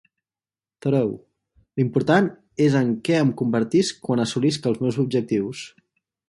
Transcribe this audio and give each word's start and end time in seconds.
Thoreau: 0.85 1.09
l'important 1.81 2.29
és 2.69 2.79
en 2.81 2.89
què 3.09 3.19
em 3.27 3.35
convertisc 3.43 4.01
quan 4.09 4.25
assolisc 4.25 4.67
els 4.73 4.83
meus 4.87 4.99
objectius. 5.05 5.63